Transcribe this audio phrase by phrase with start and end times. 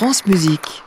[0.00, 0.82] France Musique.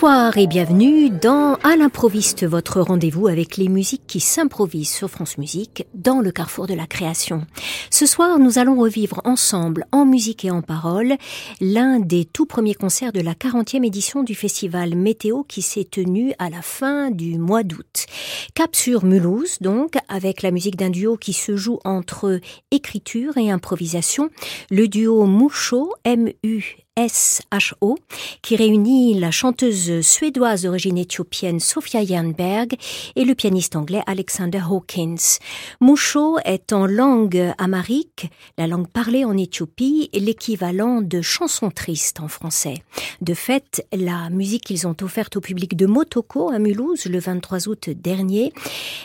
[0.00, 5.38] Bonsoir et bienvenue dans À l'improviste, votre rendez-vous avec les musiques qui s'improvisent sur France
[5.38, 7.44] Musique dans le carrefour de la création.
[7.90, 11.16] Ce soir, nous allons revivre ensemble, en musique et en parole,
[11.60, 16.32] l'un des tout premiers concerts de la 40e édition du festival Météo qui s'est tenu
[16.38, 18.06] à la fin du mois d'août.
[18.54, 22.38] Cap sur Mulhouse, donc, avec la musique d'un duo qui se joue entre
[22.70, 24.30] écriture et improvisation,
[24.70, 27.96] le duo Moucho, M-U SHO,
[28.42, 32.74] qui réunit la chanteuse suédoise d'origine éthiopienne Sofia Jernberg
[33.14, 35.38] et le pianiste anglais Alexander Hawkins.
[35.80, 42.28] Musho est en langue amharique, la langue parlée en Éthiopie, l'équivalent de chanson triste en
[42.28, 42.82] français.
[43.20, 47.68] De fait, la musique qu'ils ont offerte au public de Motoko à Mulhouse le 23
[47.68, 48.52] août dernier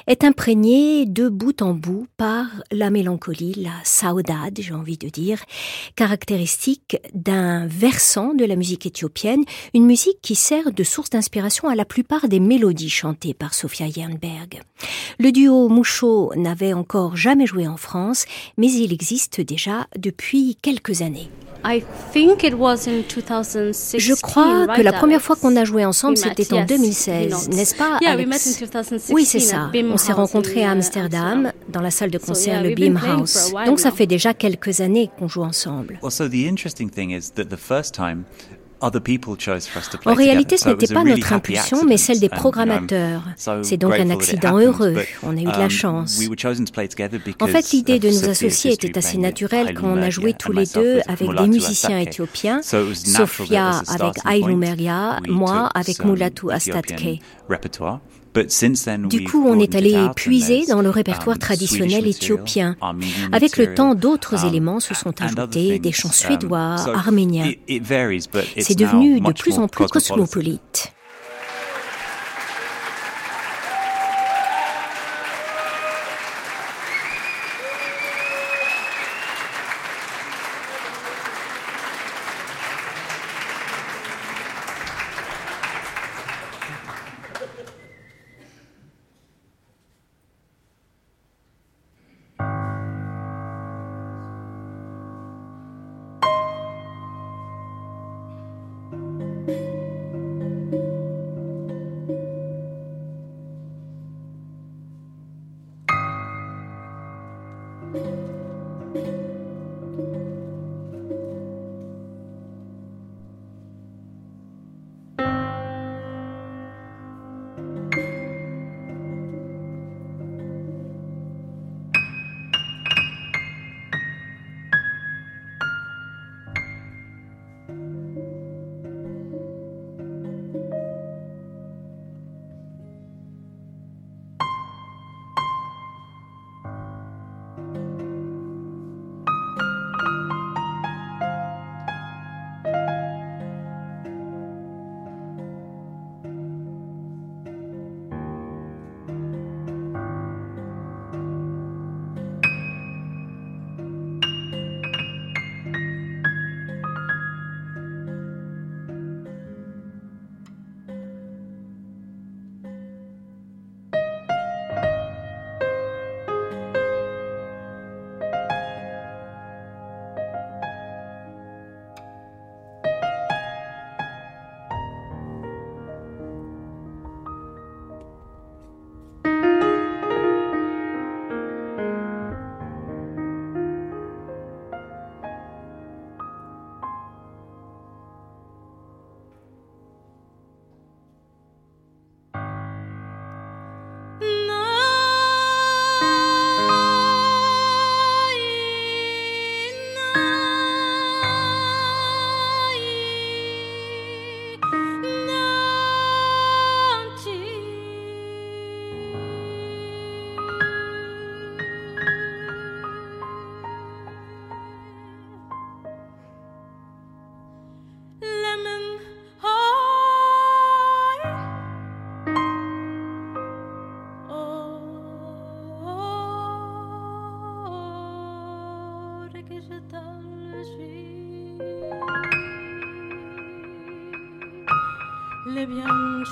[0.08, 5.44] est imprégnée de bout en bout par la mélancolie, la saudade, j'ai envie de dire,
[5.96, 11.76] caractéristique d'un versant de la musique éthiopienne, une musique qui sert de source d'inspiration à
[11.76, 14.62] la plupart des mélodies chantées par Sofia Jernberg.
[15.20, 18.26] Le duo Moucho n'avait encore jamais joué en France,
[18.58, 21.30] mais il existe déjà depuis quelques années.
[23.98, 27.98] Je crois que la première fois qu'on a joué ensemble, c'était en 2016, n'est-ce pas
[28.06, 28.60] Alex?
[29.10, 29.70] Oui, c'est ça.
[29.92, 33.54] On s'est rencontrés à Amsterdam, dans la salle de concert le Beam House.
[33.66, 36.00] Donc ça fait déjà quelques années qu'on joue ensemble.
[40.06, 43.24] En réalité, ce n'était pas notre impulsion, mais celle des um, programmateurs.
[43.62, 44.96] C'est donc un accident heureux.
[45.24, 46.20] On a eu de la um, chance.
[47.42, 50.66] En fait, l'idée de nous associer était assez naturelle quand on a joué tous les
[50.66, 57.20] deux avec des musiciens éthiopiens, Sofia avec Ailu Meria, moi avec Mulatu Astatke.
[59.10, 62.76] Du coup, on est allé puiser dans le répertoire um, traditionnel éthiopien.
[63.32, 67.52] Avec le temps, d'autres um, éléments se sont ajoutés, des chants um, suédois, arméniens.
[68.58, 70.94] C'est devenu de plus en plus cosmopolite.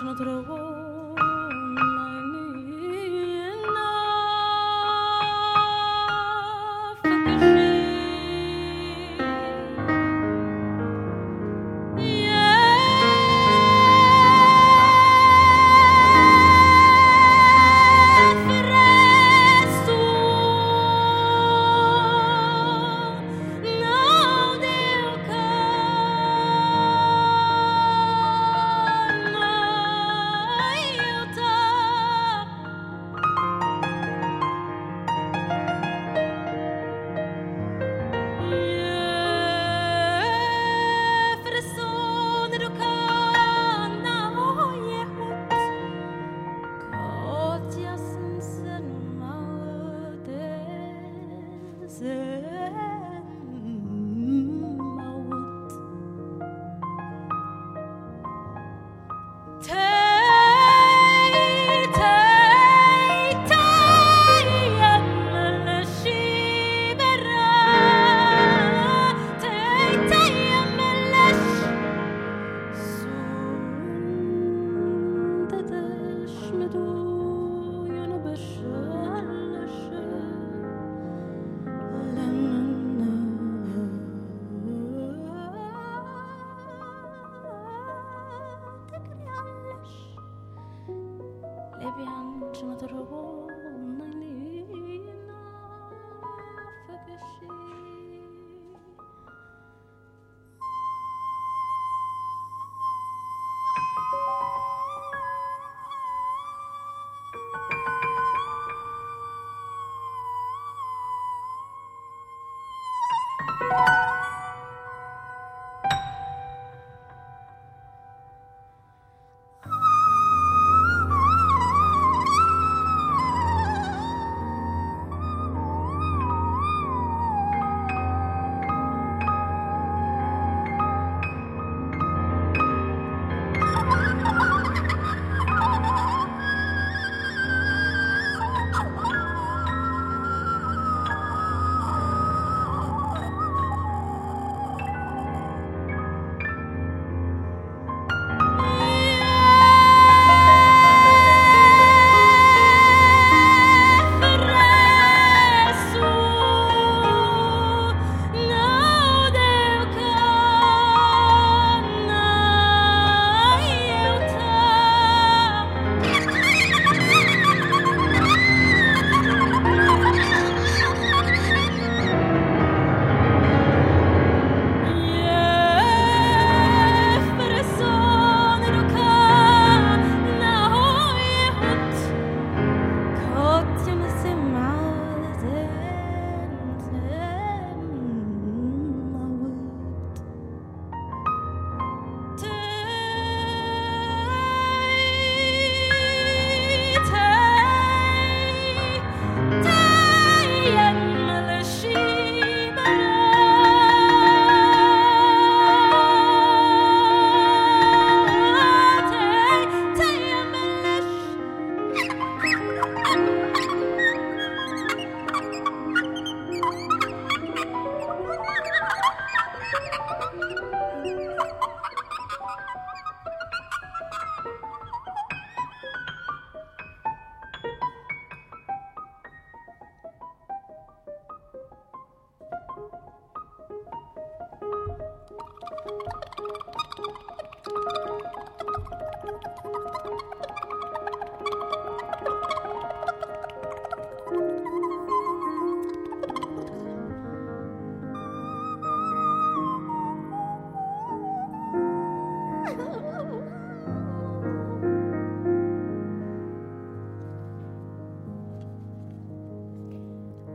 [0.01, 0.50] I'm not throw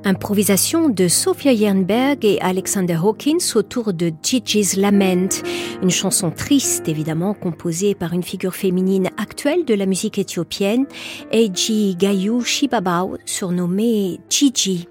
[0.06, 5.42] improvisation de Sophia Jernberg et Alexander Hawkins autour de Gigi's Lament,
[5.82, 10.86] une chanson triste évidemment composée par une figure féminine actuelle de la musique éthiopienne,
[11.32, 14.86] Eiji Gayu Shibabao, surnommée Gigi.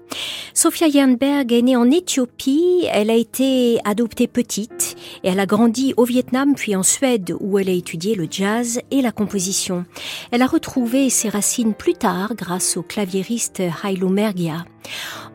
[0.52, 5.94] Sophia Jernberg est née en Éthiopie, elle a été adoptée petite et elle a grandi
[5.96, 9.86] au Vietnam puis en Suède où elle a étudié le jazz et la composition.
[10.30, 14.64] Elle a retrouvé ses racines plus tard grâce au claviériste Hailo Mergia.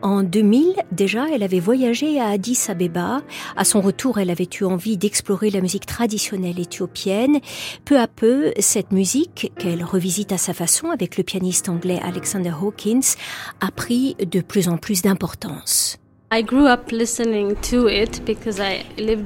[0.02, 3.22] En 2000, déjà, elle avait voyagé à Addis Abeba.
[3.56, 7.40] À son retour, elle avait eu envie d'explorer la musique traditionnelle éthiopienne.
[7.84, 12.52] Peu à peu, cette musique, qu'elle revisite à sa façon avec le pianiste anglais Alexander
[12.60, 13.16] Hawkins,
[13.60, 16.01] a pris de plus en plus d'importance.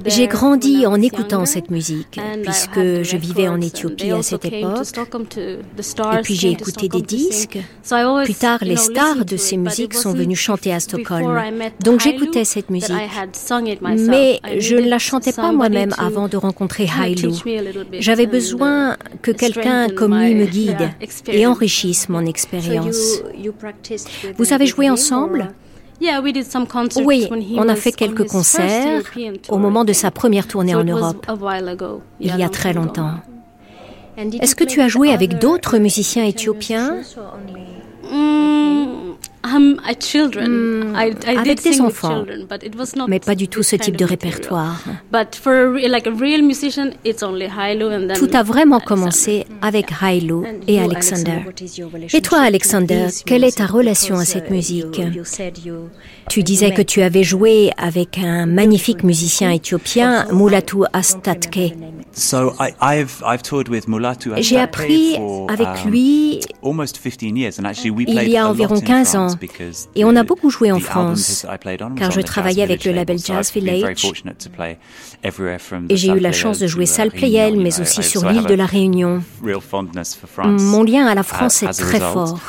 [0.06, 4.78] J'ai grandi en écoutant cette musique, puisque je vivais en Éthiopie à cette époque.
[5.38, 7.58] Et puis j'ai écouté des disques.
[8.24, 11.40] Plus tard, les stars de ces musiques sont venues chanter à Stockholm.
[11.80, 12.90] Donc j'écoutais cette musique.
[13.98, 17.30] Mais je ne la chantais pas moi-même avant de rencontrer Hailu.
[18.00, 20.90] J'avais besoin que quelqu'un comme lui me guide
[21.28, 23.22] et enrichisse mon expérience.
[24.38, 25.52] Vous avez joué ensemble?
[27.04, 29.02] Oui, on a fait quelques concerts
[29.48, 31.26] au moment de sa première tournée en Europe,
[32.20, 33.12] il y a très longtemps.
[34.16, 37.02] Est-ce que tu as joué avec d'autres musiciens éthiopiens?
[39.46, 42.24] Hmm, avec des enfants,
[43.06, 44.82] mais pas du tout ce type de répertoire.
[48.14, 51.42] Tout a vraiment commencé avec Hailu et Alexander.
[52.12, 55.00] Et toi, Alexander, quelle est ta relation à cette musique?
[56.28, 61.74] Tu disais que tu avais joué avec un magnifique musicien éthiopien, Mulatu Astatke.
[64.38, 65.16] J'ai appris
[65.48, 66.40] avec lui
[67.98, 69.35] il y a environ 15 ans
[69.94, 71.46] et on a beaucoup joué en France
[71.96, 73.82] car je travaillais avec le label Jazz Village
[75.88, 78.66] et j'ai eu la chance de jouer salle Playel mais aussi sur l'île de la
[78.66, 79.22] Réunion.
[80.46, 82.40] Mon lien à la France est très fort.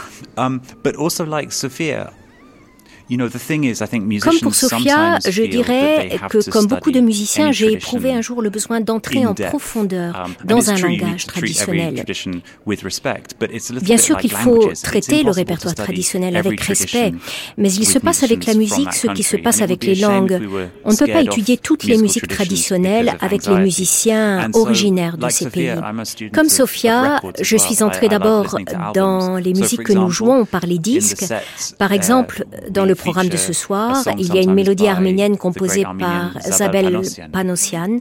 [3.10, 8.50] Comme pour Sophia, je dirais que comme beaucoup de musiciens, j'ai éprouvé un jour le
[8.50, 12.04] besoin d'entrer en profondeur um, dans un langage traditionnel.
[13.82, 17.14] Bien sûr qu'il faut traiter le répertoire traditionnel avec respect,
[17.58, 20.40] mais il se passe avec la musique ce qui se passe avec les langues.
[20.84, 25.50] On ne peut pas étudier toutes les musiques traditionnelles avec les musiciens originaires de ces
[25.50, 25.72] pays.
[26.34, 28.58] Comme Sophia, je suis entrée d'abord
[28.94, 31.26] dans les musiques que nous jouons par les disques.
[31.78, 35.38] Par uh, exemple, dans le programme de ce soir, il y a une mélodie arménienne
[35.38, 37.02] composée par Zabel
[37.32, 37.98] Panosian.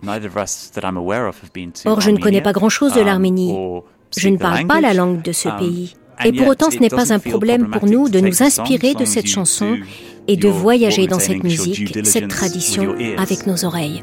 [1.85, 3.55] Or, je ne connais pas grand-chose de um, l'Arménie.
[4.17, 5.95] Je ne parle pas la langue de ce um, pays.
[6.25, 9.27] Et pour autant, ce n'est pas un problème pour nous de nous inspirer de cette
[9.27, 9.77] chanson
[10.29, 14.03] et de voyager dans cette musique, cette tradition avec nos oreilles.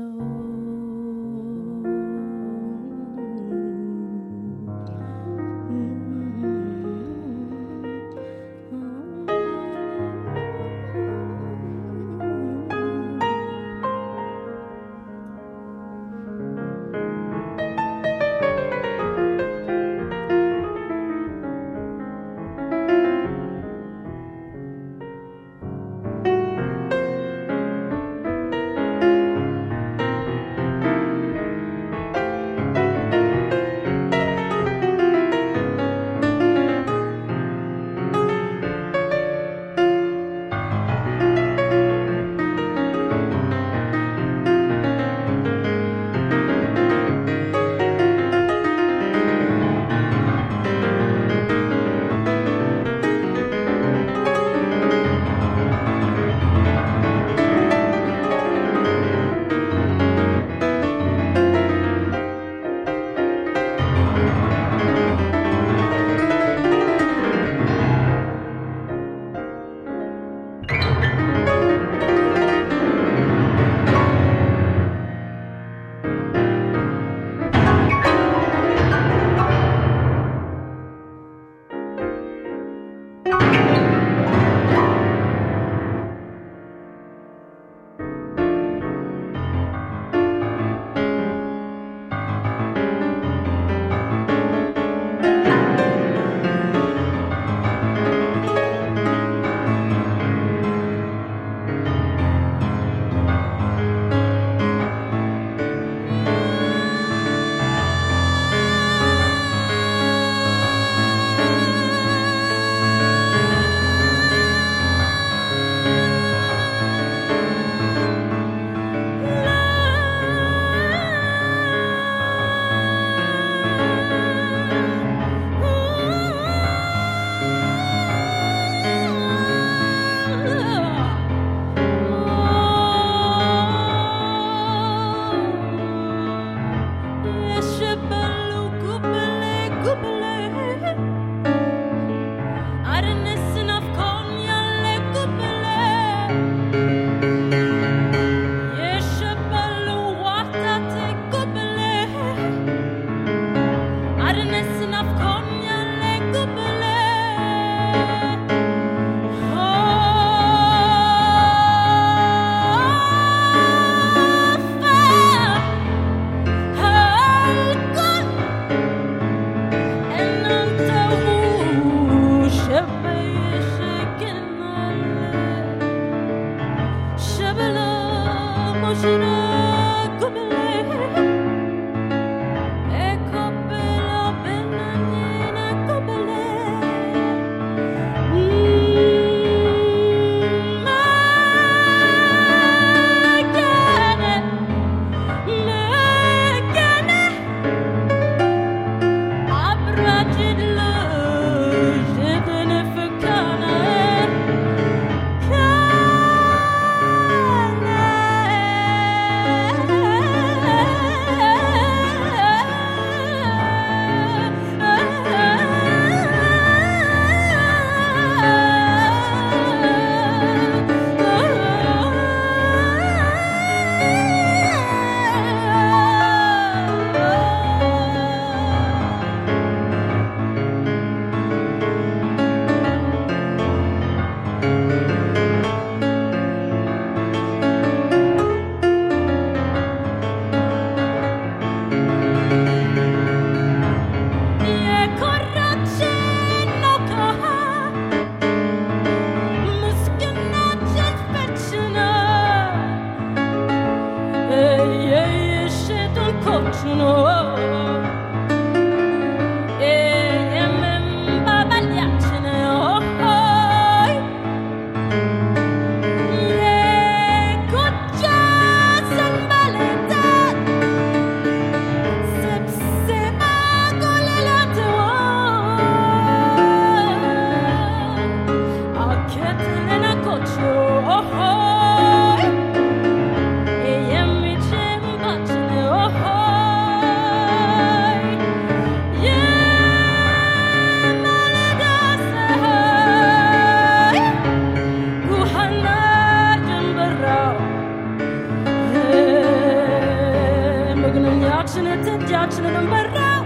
[301.61, 303.43] Jackson, it's a Jackson and a Barrow.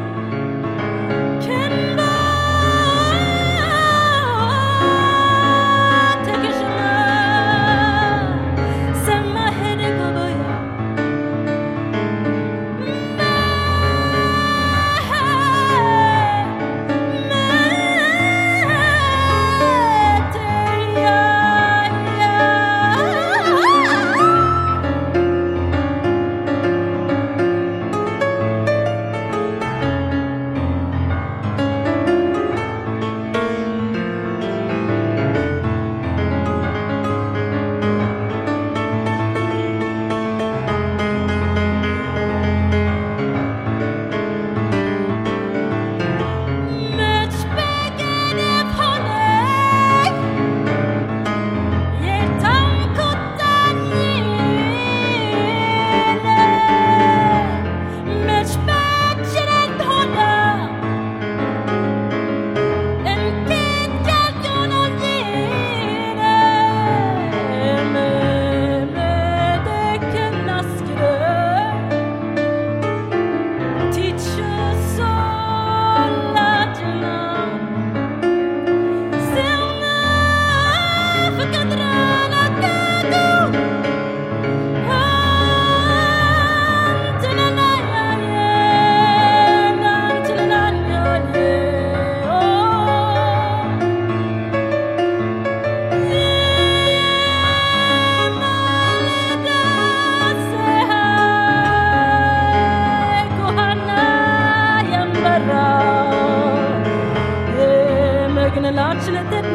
[1.41, 1.94] Can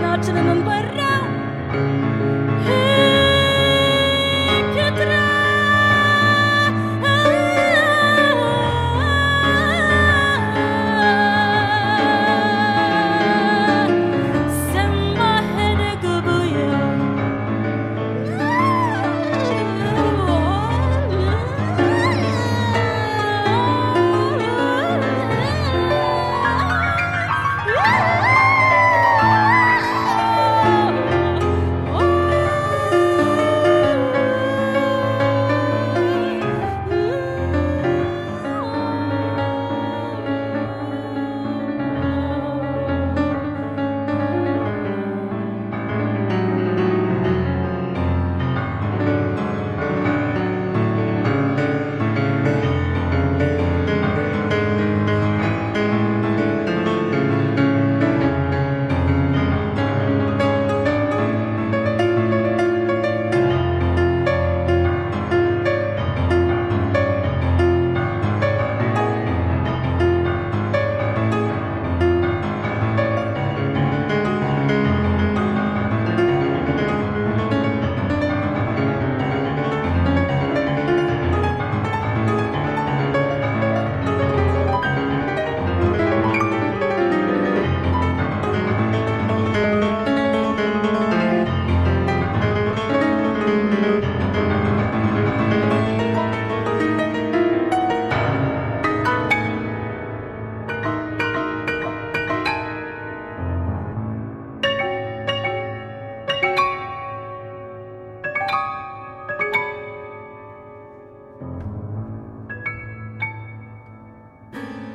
[0.01, 0.99] noche a Montparnasse.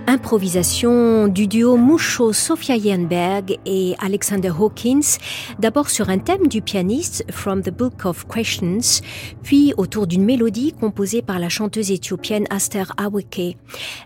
[0.08, 5.18] Improvisation du duo Moucho Sophia Yenberg et Alexander Hawkins,
[5.60, 9.02] d'abord sur un thème du pianiste From the Book of Questions,
[9.44, 13.58] puis autour d'une mélodie composée par la chanteuse éthiopienne Aster Aweke.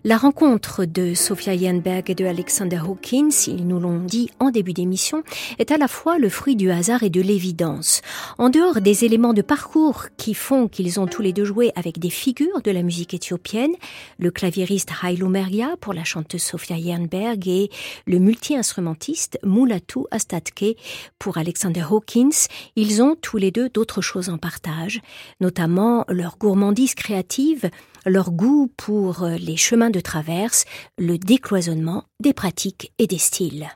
[0.04, 4.74] La rencontre de Sophia Yenberg et de Alexander Hawkins, ils nous l'ont dit en début
[4.74, 5.24] d'émission,
[5.58, 8.02] est à la fois le fruit du hasard et de l'évidence.
[8.38, 12.00] En dehors des éléments de parcours qui font qu'ils ont tous les deux joué avec
[12.00, 13.72] des figures de la musique éthiopienne,
[14.18, 17.70] le claviériste Hailo Mergia pour la chanteuse Sofia Jernberg et
[18.06, 20.78] le multi-instrumentiste Mulatu Astatke.
[21.18, 25.02] Pour Alexander Hawkins, ils ont tous les deux d'autres choses en partage,
[25.40, 27.70] notamment leur gourmandise créative,
[28.06, 30.66] leur goût pour les chemins de traverse,
[30.98, 33.68] le décloisonnement des pratiques et des styles.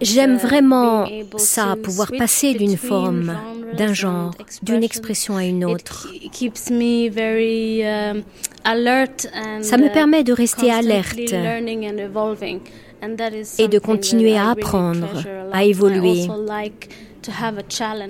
[0.00, 1.06] J'aime vraiment
[1.36, 3.36] ça, pouvoir passer d'une forme,
[3.76, 6.08] d'un genre, d'une expression à une autre.
[9.62, 11.18] Ça me permet de rester alerte
[13.58, 15.08] et de continuer à apprendre,
[15.52, 16.26] à évoluer.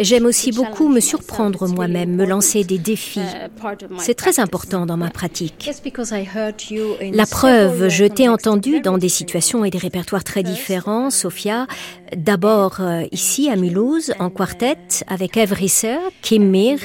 [0.00, 3.20] J'aime aussi beaucoup me surprendre moi-même, me lancer des défis.
[3.98, 5.70] C'est très important dans ma pratique.
[7.12, 11.66] La preuve, je t'ai entendu dans des situations et des répertoires très différents, Sophia.
[12.16, 16.78] D'abord euh, ici à Mulhouse, en quartet, avec Eve Risser, Kim Mir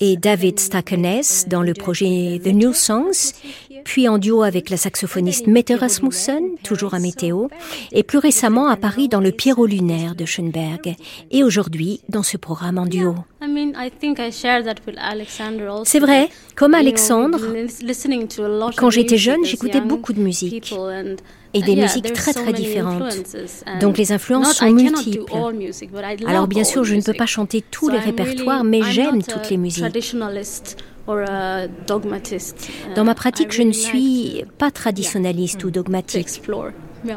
[0.00, 3.32] et David Stakkenes dans le projet The New Songs,
[3.84, 7.48] puis en duo avec la saxophoniste Mette Rasmussen, toujours à Météo,
[7.92, 10.94] et plus récemment à Paris dans le Pierrot lunaire de Schoenberg,
[11.30, 13.14] et aujourd'hui dans ce programme en duo.
[15.84, 17.40] C'est vrai, comme Alexandre,
[18.76, 20.74] quand j'étais jeune, j'écoutais beaucoup de musique
[21.54, 23.14] et des musiques très très différentes.
[23.80, 25.24] Donc les influences sont multiples.
[26.26, 29.56] Alors bien sûr, je ne peux pas chanter tous les répertoires, mais j'aime toutes les
[29.56, 29.84] musiques.
[31.06, 36.40] Dans ma pratique, je ne suis pas traditionnaliste ou dogmatique.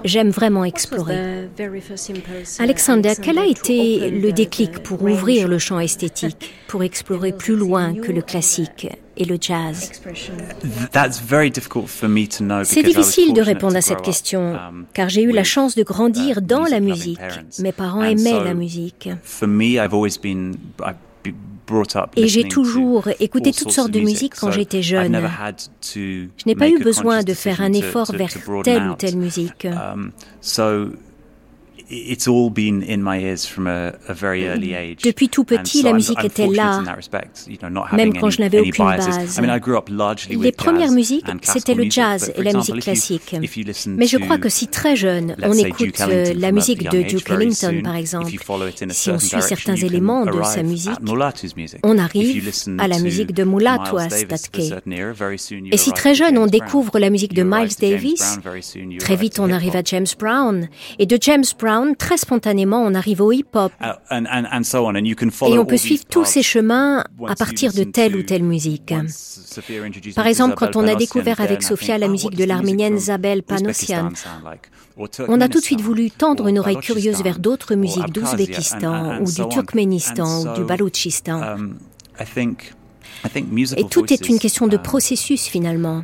[0.03, 1.49] J'aime vraiment explorer.
[2.59, 7.93] Alexander, quel a été le déclic pour ouvrir le champ esthétique, pour explorer plus loin
[7.93, 9.91] que le classique et le jazz?
[12.63, 16.39] C'est difficile de répondre à cette question, um, car j'ai eu la chance de grandir
[16.39, 17.19] uh, dans la musique.
[17.59, 19.09] Mes parents aimaient la musique.
[22.15, 25.29] Et j'ai toujours écouté toutes sortes de musique quand j'étais jeune.
[25.93, 28.31] Je n'ai pas eu besoin de faire un effort vers
[28.63, 29.67] telle ou telle musique.
[35.03, 36.83] Depuis tout petit, la musique était là,
[37.93, 39.39] même quand je n'avais aucune base.
[40.29, 43.35] Les premières musiques, c'était le jazz et la musique classique.
[43.87, 47.81] Mais je crois que si très jeune, on écoute euh, la musique de Duke Ellington,
[47.83, 48.31] par exemple,
[48.89, 50.91] si on suit certains éléments de sa musique,
[51.83, 54.59] on arrive à la musique de Mulatu Astatke.
[55.71, 58.39] Et si très jeune, on découvre la musique de Miles Davis,
[58.99, 60.67] très vite on arrive à James Brown.
[60.99, 63.71] Et de James Brown, très spontanément, on arrive au hip-hop.
[64.11, 68.93] Et on peut suivre tous ces chemins à partir de telle ou telle musique.
[70.15, 74.09] Par exemple, quand on a découvert avec Sophia la musique de l'arménienne Zabel Panossian,
[75.27, 79.25] on a tout de suite voulu tendre une oreille curieuse vers d'autres musiques d'Ouzbékistan ou
[79.25, 81.57] du Turkménistan ou du Baloutchistan.
[83.77, 86.03] Et tout est une question de um, processus finalement.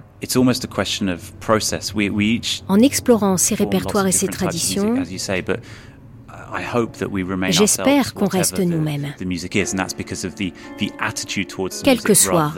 [2.68, 4.96] En explorant ces répertoires et ces traditions,
[7.50, 9.14] J'espère qu'on reste nous-mêmes,
[11.84, 12.54] quelle que soit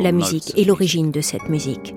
[0.00, 1.94] la musique et l'origine de cette musique.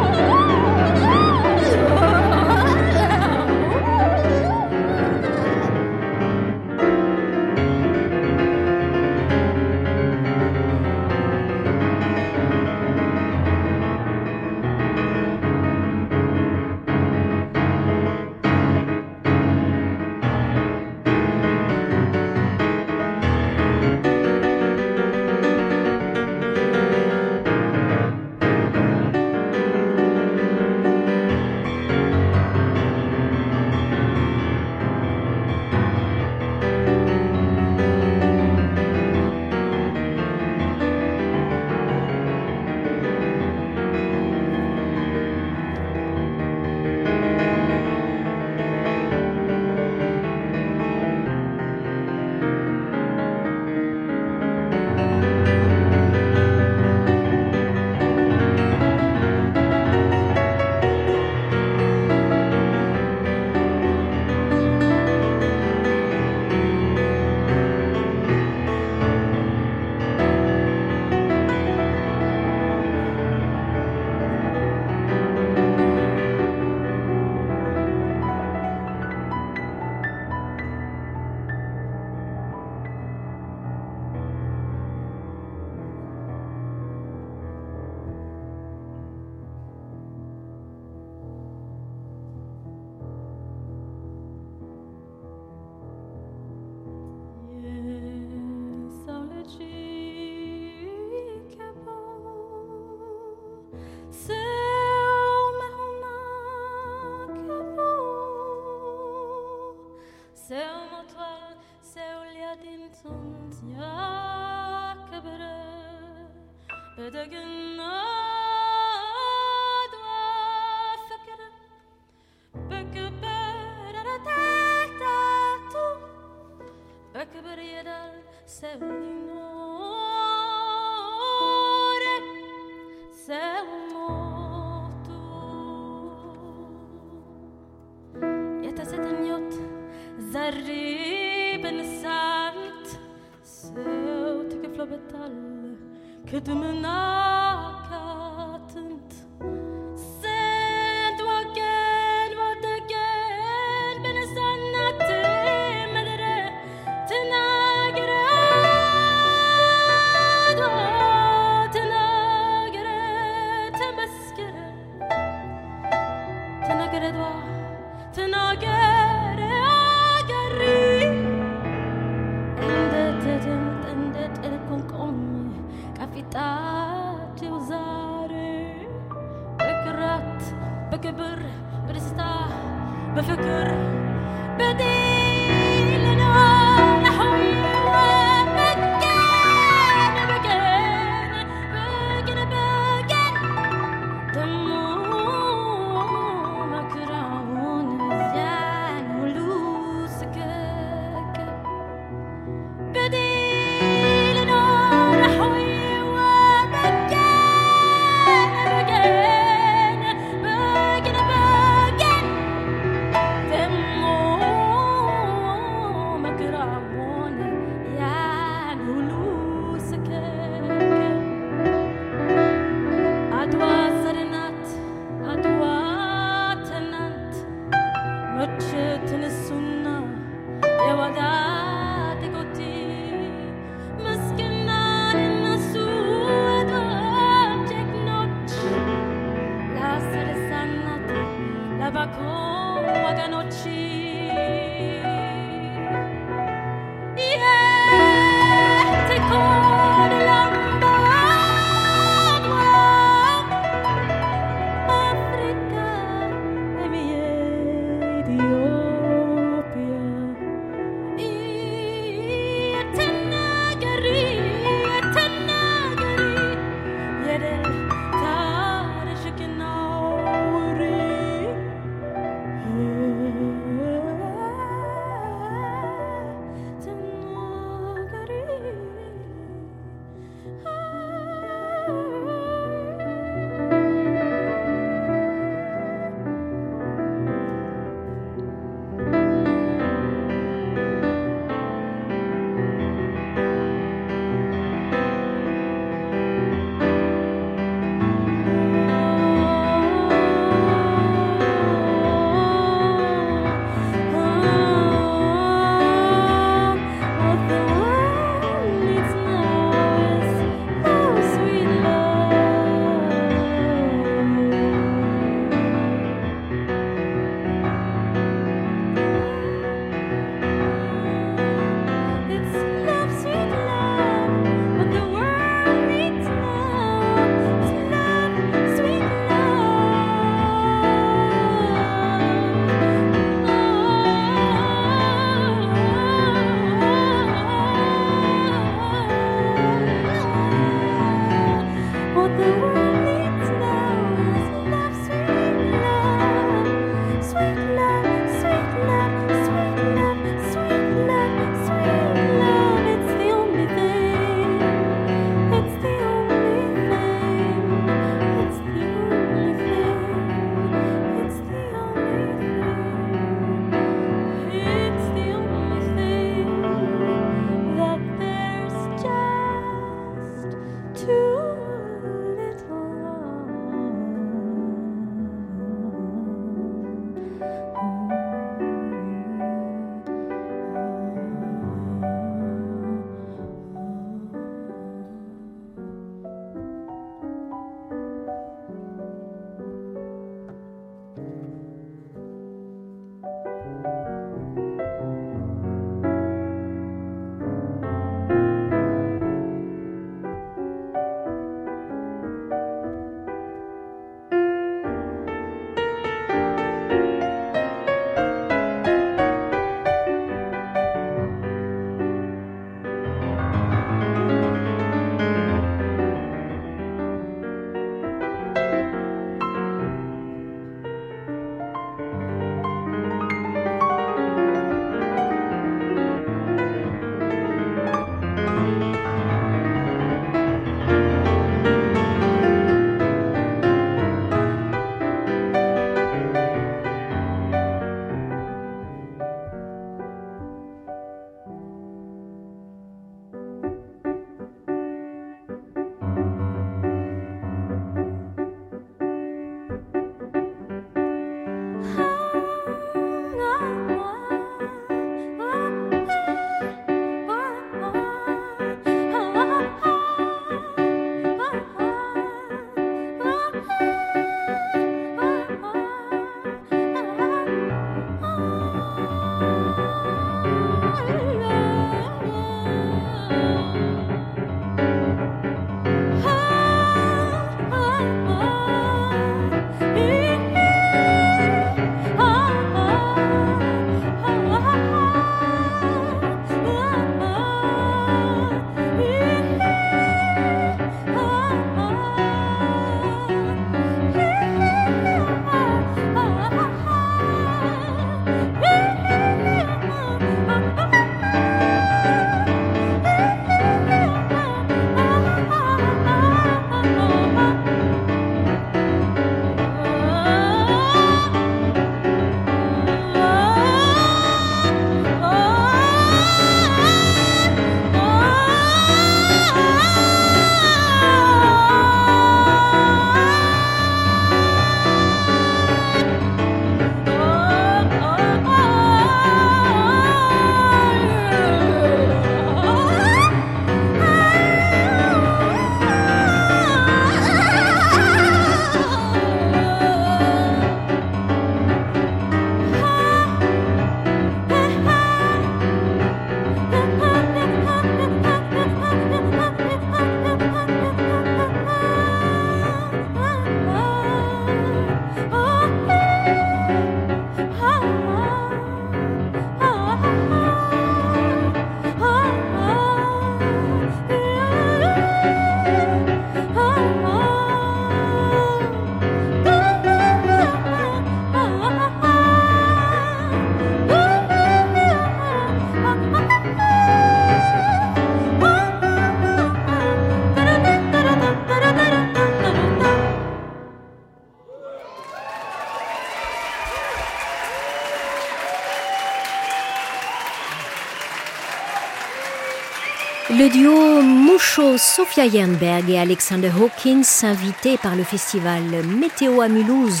[593.42, 600.00] Le duo Moucho, Sofia Jernberg et Alexander Hawkins, invités par le festival Météo à Mulhouse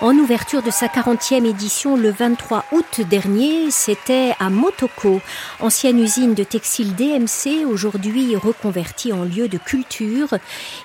[0.00, 5.20] en ouverture de sa 40e édition le 23 août dernier, c'était à Motoko,
[5.60, 10.28] ancienne usine de textile DMC, aujourd'hui reconvertie en lieu de culture,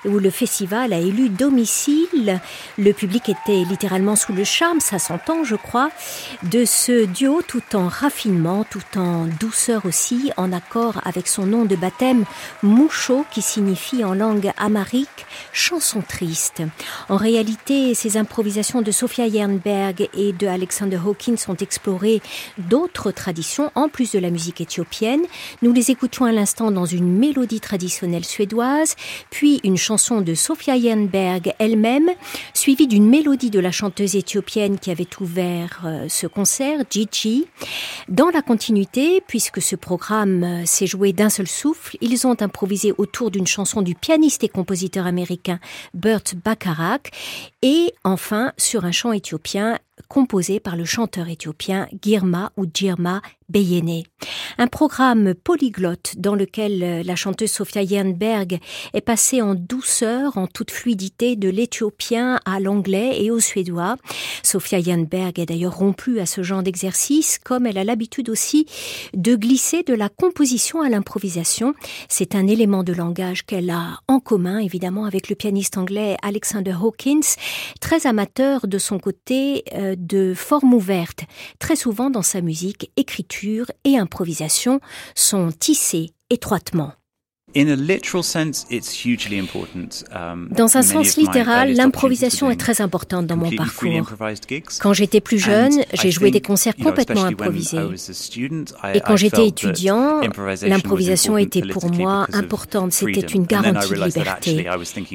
[0.04, 2.40] où le festival a élu domicile.
[2.76, 5.90] Le public était littéralement sous le charme, ça s'entend je crois,
[6.42, 11.64] de ce duo tout en raffinement, tout en douceur aussi, en accord avec son nom
[11.64, 12.24] de baptême,
[12.62, 16.62] Moucho, qui signifie en langue amarique chanson triste.
[17.08, 22.20] En réalité, ces improvisations de Sophia Jernberg et de Alexander Hawkins ont exploré
[22.58, 25.20] d'autres traditions en plus de la musique éthiopienne.
[25.62, 28.96] Nous les écoutions à l'instant dans une mélodie traditionnelle suédoise,
[29.30, 32.10] puis une chanson de Sophia Jernberg elle-même,
[32.52, 37.46] suivie d'une mélodie de la chanteuse éthiopienne qui avait ouvert euh, ce concert, Gigi.
[38.08, 42.92] Dans la continuité, puisque ce programme euh, s'est joué d'un seul souffle, ils ont improvisé
[42.98, 45.60] autour d'une chanson du pianiste et compositeur américain
[45.94, 47.12] Burt Bacharach
[47.62, 49.78] et enfin sur un chant éthiopien
[50.08, 54.02] composé par le chanteur éthiopien Girma ou Girma Beyene.
[54.58, 58.58] Un programme polyglotte dans lequel euh, la chanteuse Sofia Jernberg
[58.92, 63.96] est passée en douceur, en toute fluidité de l'éthiopien à l'anglais et au suédois.
[64.42, 68.66] Sofia Jernberg est d'ailleurs rompue à ce genre d'exercice, comme elle a l'habitude aussi
[69.14, 71.74] de glisser de la composition à l'improvisation.
[72.08, 76.74] C'est un élément de langage qu'elle a en commun, évidemment, avec le pianiste anglais Alexander
[76.82, 77.36] Hawkins,
[77.80, 81.24] très amateur de son côté euh, de forme ouverte.
[81.58, 84.80] Très souvent dans sa musique, écriture et improvisation
[85.14, 86.92] sont tissées étroitement.
[90.50, 94.10] Dans un sens littéral, l'improvisation est très importante dans mon parcours.
[94.80, 97.78] Quand j'étais plus jeune, j'ai joué des concerts complètement improvisés.
[98.94, 100.20] Et quand j'étais étudiant,
[100.62, 102.92] l'improvisation était pour moi importante.
[102.92, 104.66] C'était une garantie de liberté.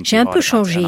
[0.04, 0.84] J'ai un peu changé.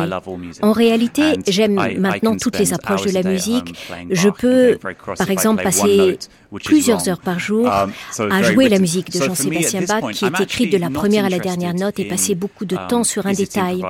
[0.62, 3.76] En réalité, j'aime maintenant toutes les approches de la musique.
[4.10, 4.78] Je peux,
[5.18, 6.18] par exemple, passer
[6.60, 7.92] plusieurs heures par jour um,
[8.32, 11.40] à jouer la musique de Jean-Sébastien Bach qui est écrite de la première à la
[11.40, 13.82] dernière note et passer beaucoup de um, temps sur un détail.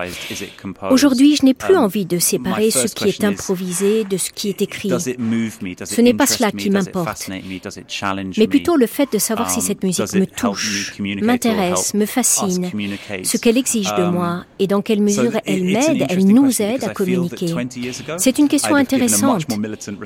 [0.90, 4.50] Aujourd'hui, je n'ai plus um, envie de séparer ce qui est improvisé de ce qui
[4.50, 4.90] est écrit.
[4.90, 7.30] Ce n'est pas cela qui m'importe,
[8.38, 12.72] mais plutôt le fait de savoir si cette musique me touche, m'intéresse, me fascine,
[13.24, 16.90] ce qu'elle exige de moi et dans quelle mesure elle m'aide, elle nous aide à
[16.90, 17.54] communiquer.
[18.18, 19.46] C'est une question intéressante.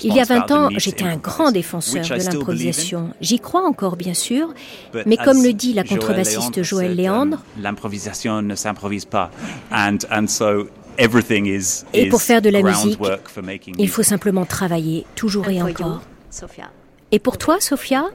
[0.04, 4.14] Il y a 20 ans, j'étais un grand défenseur de l'improvisation J'y crois encore, bien
[4.14, 4.54] sûr,
[5.06, 9.32] mais comme le dit la contrebassiste Joël Léandre, l'improvisation ne s'improvise pas.
[11.94, 13.00] Et pour faire de la musique,
[13.78, 16.02] il faut simplement travailler, toujours et encore.
[17.12, 18.10] Et pour toi, Sophia?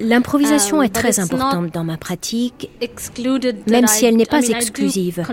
[0.00, 2.70] L'improvisation um, est très importante dans ma pratique,
[3.68, 5.24] même si elle n'est pas exclusive.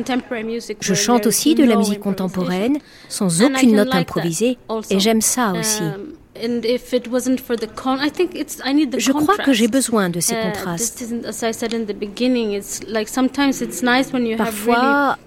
[0.81, 2.77] Je chante aussi de la musique contemporaine
[3.09, 4.57] sans aucune note improvisée
[4.89, 5.83] et j'aime ça aussi.
[8.97, 11.05] Je crois que j'ai besoin de ces uh, contrastes.
[14.37, 15.17] Parfois,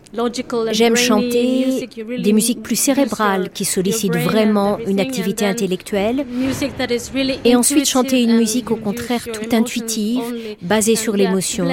[0.73, 1.89] j'aime chanter
[2.19, 6.27] des musiques plus cérébrales qui sollicitent vraiment une activité intellectuelle
[7.45, 10.23] et ensuite chanter une musique au contraire tout intuitive,
[10.63, 11.69] basée sur l'émotion.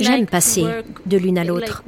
[0.00, 0.64] J'aime passer
[1.06, 1.84] de l'une à l'autre.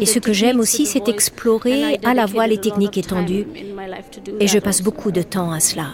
[0.00, 3.46] Et ce que j'aime aussi, c'est explorer à la voix les techniques étendues.
[4.40, 5.88] Et je passe beaucoup de temps à cela.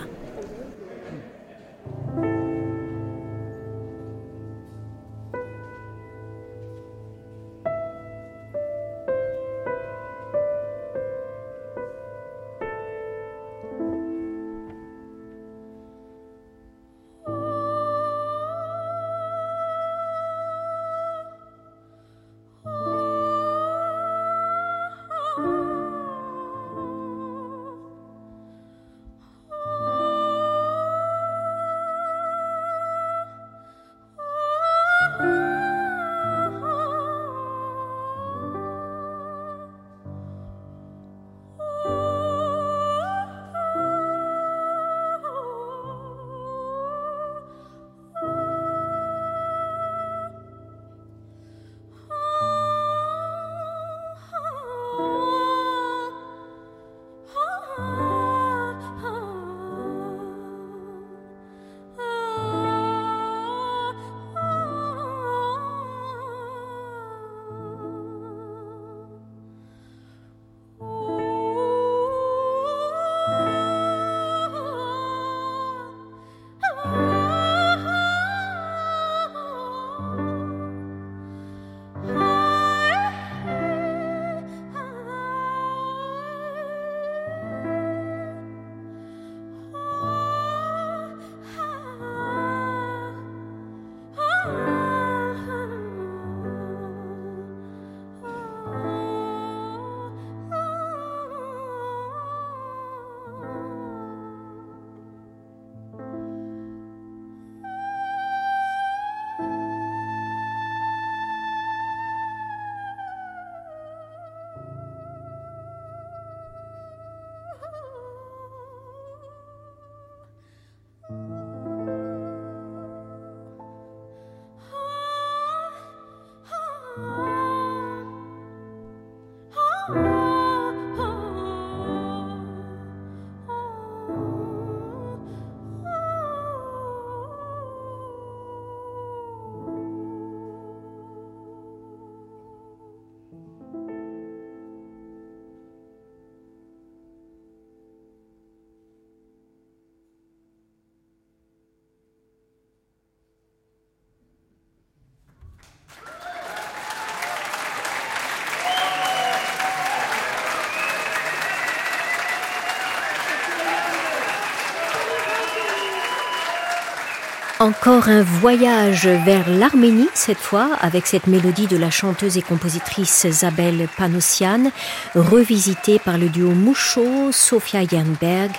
[167.65, 173.27] Encore un voyage vers l'Arménie, cette fois, avec cette mélodie de la chanteuse et compositrice
[173.31, 174.71] Zabel Panossian,
[175.15, 178.51] revisitée par le duo Moucho, Sofia Jernberg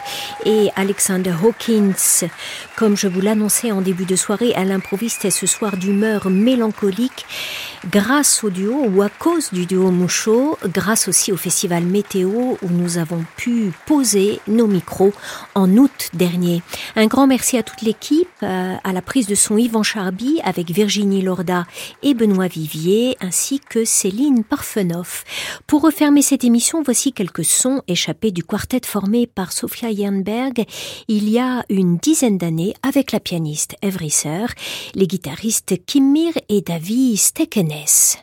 [0.43, 2.27] et Alexander Hawkins.
[2.75, 7.27] Comme je vous l'annonçais en début de soirée, à l'improviste est ce soir d'humeur mélancolique,
[7.91, 12.69] grâce au duo ou à cause du duo Moucho, grâce aussi au festival Météo où
[12.69, 15.13] nous avons pu poser nos micros
[15.53, 16.61] en août dernier.
[16.95, 20.71] Un grand merci à toute l'équipe, euh, à la prise de son Yvan Charby avec
[20.71, 21.65] Virginie Lorda
[22.03, 25.23] et Benoît Vivier, ainsi que Céline Parfenoff.
[25.67, 30.65] Pour refermer cette émission, voici quelques sons échappés du quartet formé par Sofia Jernberg
[31.07, 34.45] il y a une dizaine d'années avec la pianiste Evrisser,
[34.93, 37.17] les guitaristes Kimmir et David
[37.75, 38.17] Stekenes.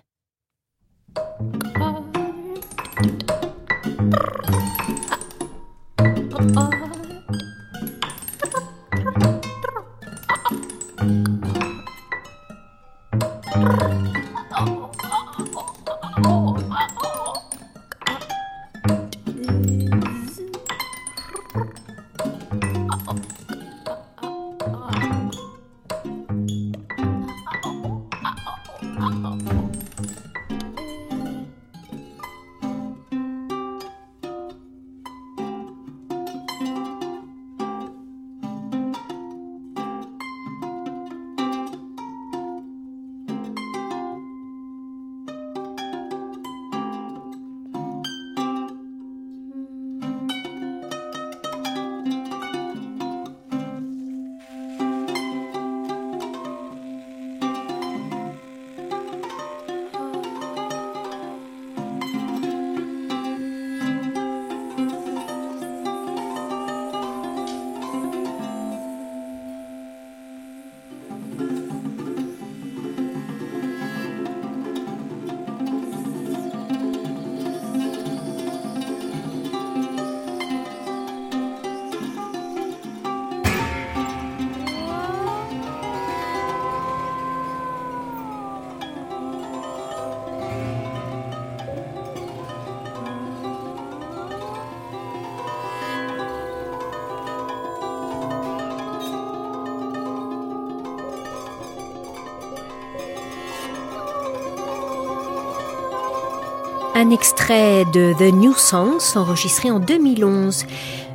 [107.03, 110.67] Un extrait de The New Songs enregistré en 2011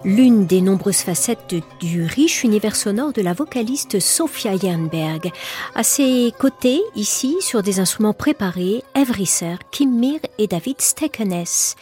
[0.03, 5.31] l'une des nombreuses facettes du riche univers sonore de la vocaliste Sophia Jernberg.
[5.75, 11.75] À ses côtés, ici, sur des instruments préparés, Evrisser, Kim Mir et David Stekenes.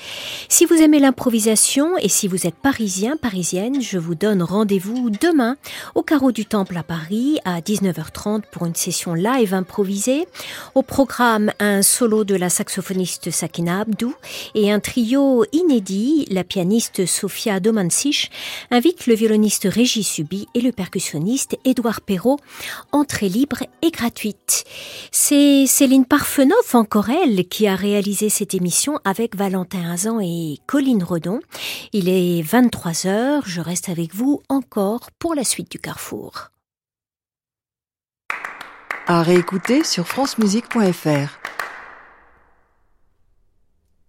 [0.49, 5.55] Si vous aimez l'improvisation et si vous êtes parisien, parisienne, je vous donne rendez-vous demain
[5.95, 10.27] au Carreau du Temple à Paris à 19h30 pour une session live improvisée.
[10.75, 14.13] Au programme, un solo de la saxophoniste Sakina Abdou
[14.53, 18.29] et un trio inédit, la pianiste Sofia Domansi
[18.71, 22.39] invite le violoniste Régis Subi et le percussionniste Édouard Perrault.
[22.91, 24.65] Entrée libre et gratuite.
[25.11, 27.04] C'est Céline Parfenoff, encore
[27.49, 31.39] qui a réalisé cette émission avec Valentin Azan et Colline Redon.
[31.93, 33.43] Il est 23 heures.
[33.45, 36.49] Je reste avec vous encore pour la suite du Carrefour.
[39.07, 41.39] À réécouter sur francemusique.fr.